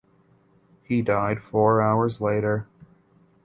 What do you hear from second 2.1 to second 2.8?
later.